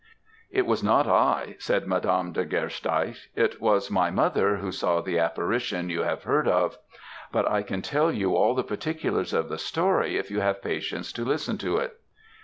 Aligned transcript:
"It 0.49 0.65
was 0.65 0.81
not 0.81 1.05
I," 1.05 1.57
said 1.59 1.85
Madame 1.85 2.31
de 2.31 2.43
Geirsteche; 2.43 3.29
"it 3.35 3.61
was 3.61 3.91
my 3.91 4.09
mother 4.09 4.55
who 4.55 4.71
saw 4.71 4.99
the 4.99 5.19
apparition 5.19 5.91
you 5.91 6.01
have 6.01 6.23
heard 6.23 6.47
of; 6.47 6.75
but 7.31 7.47
I 7.47 7.61
can 7.61 7.83
tell 7.83 8.11
you 8.11 8.35
all 8.35 8.55
the 8.55 8.63
particulars 8.63 9.31
of 9.31 9.47
the 9.47 9.59
story 9.59 10.17
if 10.17 10.31
you 10.31 10.39
have 10.39 10.63
patience 10.63 11.11
to 11.11 11.23
listen 11.23 11.59
to 11.59 11.77
it." 11.77 11.99